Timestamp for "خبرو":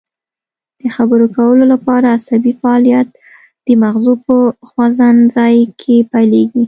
0.95-1.25